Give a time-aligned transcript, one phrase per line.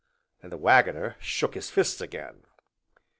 [0.41, 2.41] and the Waggoner shook his fists again.